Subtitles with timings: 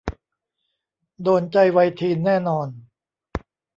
[1.23, 2.67] โดนใจวัยทีนแน่นอน